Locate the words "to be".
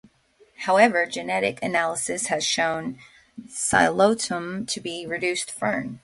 4.67-5.03